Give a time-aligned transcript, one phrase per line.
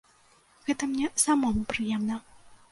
[0.69, 2.21] Гэта мне самому прыемна.